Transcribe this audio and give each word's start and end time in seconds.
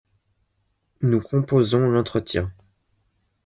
Nous 1.01 1.21
composons 1.21 1.87
l’entretien.; 1.91 2.51